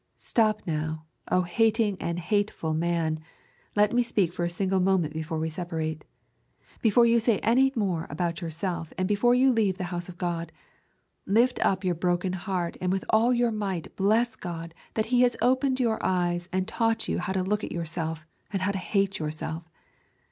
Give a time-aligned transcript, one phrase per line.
[0.17, 3.17] Stop now, O hating and hateful man, and
[3.75, 6.05] let me speak for a single moment before we separate.
[6.81, 10.51] Before you say any more about yourself, and before you leave the house of God,
[11.27, 15.37] lift up your broken heart and with all your might bless God that He has
[15.39, 19.19] opened your eyes and taught you how to look at yourself and how to hate
[19.19, 19.69] yourself.